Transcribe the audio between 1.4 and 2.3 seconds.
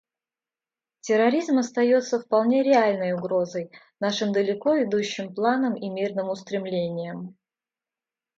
остается